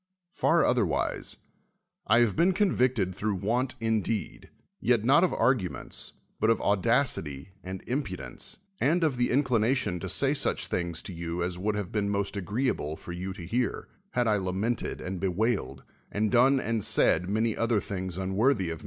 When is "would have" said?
11.59-11.91